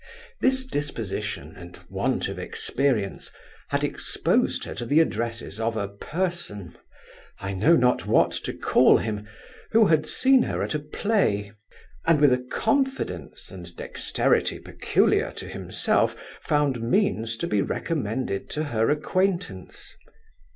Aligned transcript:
This 0.39 0.65
disposition, 0.65 1.55
and 1.55 1.77
want 1.87 2.27
of 2.27 2.39
experience, 2.39 3.29
had 3.67 3.83
exposed 3.83 4.63
her 4.63 4.73
to 4.73 4.83
the 4.87 4.99
addresses 4.99 5.59
of 5.59 5.77
a 5.77 5.89
person 5.89 6.75
I 7.39 7.53
know 7.53 7.75
not 7.75 8.07
what 8.07 8.31
to 8.31 8.51
call 8.53 8.97
him, 8.97 9.27
who 9.73 9.85
had 9.85 10.07
seen 10.07 10.41
her 10.41 10.63
at 10.63 10.73
a 10.73 10.79
play; 10.79 11.51
and, 12.07 12.19
with 12.19 12.33
a 12.33 12.39
confidence 12.49 13.51
and 13.51 13.75
dexterity 13.75 14.57
peculiar 14.57 15.29
to 15.33 15.47
himself, 15.47 16.15
found 16.41 16.81
means 16.81 17.37
to 17.37 17.45
be 17.45 17.61
recommended 17.61 18.49
to 18.49 18.63
her 18.63 18.89
acquaintance. 18.89 19.95